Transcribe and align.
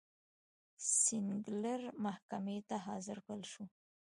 سینکلر 1.01 1.81
محکمې 2.03 2.57
ته 2.67 2.75
حاضر 2.85 3.17
کړل 3.25 3.43
شو. 3.51 3.63